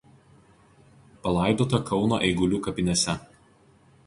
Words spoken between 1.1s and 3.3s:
Palaidota Kauno Eigulių kapinėse.